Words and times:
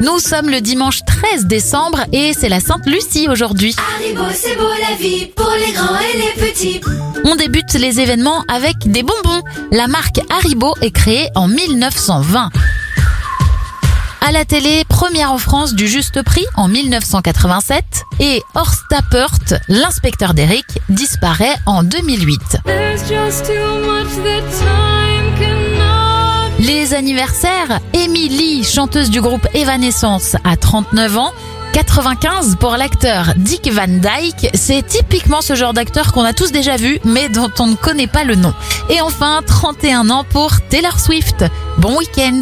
Nous 0.00 0.18
sommes 0.18 0.50
le 0.50 0.60
dimanche 0.60 1.00
13 1.06 1.46
décembre 1.46 2.00
et 2.12 2.34
c'est 2.34 2.50
la 2.50 2.60
Sainte 2.60 2.84
Lucie 2.86 3.28
aujourd'hui. 3.30 3.74
Haribo, 3.96 4.24
c'est 4.34 4.56
beau 4.56 4.68
la 4.88 4.96
vie 4.96 5.26
pour 5.34 5.50
les 5.58 5.72
grands 5.72 5.98
et 5.98 6.16
les 6.18 6.48
petits. 6.48 6.80
On 7.24 7.34
débute 7.34 7.72
les 7.72 7.98
événements 8.00 8.44
avec 8.48 8.76
des 8.84 9.02
bonbons. 9.02 9.42
La 9.72 9.88
marque 9.88 10.20
Haribo 10.30 10.74
est 10.82 10.90
créée 10.90 11.28
en 11.34 11.48
1920. 11.48 12.50
À 14.20 14.32
la 14.32 14.44
télé, 14.44 14.84
première 14.88 15.32
en 15.32 15.38
France 15.38 15.74
du 15.74 15.88
juste 15.88 16.22
prix 16.22 16.44
en 16.56 16.68
1987 16.68 17.84
et 18.20 18.42
Horst 18.54 18.82
Tappert, 18.90 19.38
l'inspecteur 19.68 20.34
d'Eric, 20.34 20.66
disparaît 20.88 21.54
en 21.64 21.82
2008. 21.82 22.58
Les 26.66 26.94
anniversaires, 26.94 27.78
Emily, 27.92 28.64
chanteuse 28.64 29.08
du 29.08 29.20
groupe 29.20 29.46
Evanescence, 29.54 30.34
à 30.42 30.56
39 30.56 31.16
ans. 31.16 31.32
95 31.72 32.56
pour 32.58 32.76
l'acteur 32.76 33.34
Dick 33.36 33.70
Van 33.70 33.86
Dyke, 33.86 34.50
c'est 34.54 34.84
typiquement 34.84 35.42
ce 35.42 35.54
genre 35.54 35.74
d'acteur 35.74 36.12
qu'on 36.12 36.24
a 36.24 36.32
tous 36.32 36.50
déjà 36.50 36.76
vu 36.76 36.98
mais 37.04 37.28
dont 37.28 37.50
on 37.60 37.68
ne 37.68 37.76
connaît 37.76 38.08
pas 38.08 38.24
le 38.24 38.34
nom. 38.34 38.52
Et 38.90 39.00
enfin 39.00 39.42
31 39.46 40.10
ans 40.10 40.24
pour 40.28 40.60
Taylor 40.68 40.98
Swift. 40.98 41.44
Bon 41.78 41.96
week-end 41.98 42.40